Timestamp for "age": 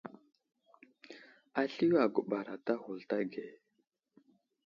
3.21-3.45